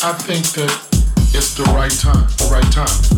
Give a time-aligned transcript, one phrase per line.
[0.00, 0.70] I think that
[1.34, 3.17] it's the right time, the right time.